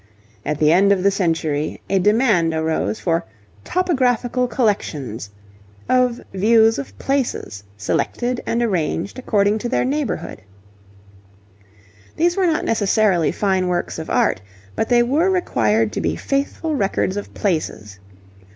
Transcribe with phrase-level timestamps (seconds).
[0.43, 3.23] At the end of the century a demand arose for
[3.63, 5.29] 'Topographical Collections,'
[5.87, 10.41] of views of places, selected and arranged according to their neighbourhood.
[12.15, 14.41] These were not necessarily fine works of art,
[14.75, 17.99] but they were required to be faithful records of places.